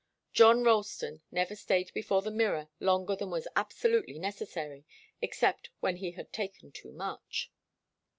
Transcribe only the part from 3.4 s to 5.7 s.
absolutely necessary, except